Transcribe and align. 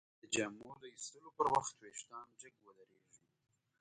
د 0.21 0.23
جامو 0.33 0.69
د 0.81 0.83
ویستلو 0.91 1.29
پر 1.37 1.47
وخت 1.55 1.73
وېښتان 1.81 2.27
جګ 2.39 2.53
ودریږي. 2.65 3.21